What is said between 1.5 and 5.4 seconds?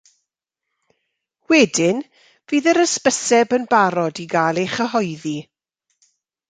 Wedyn, fydd yr hysbyseb yn barod i gael ei chyhoeddi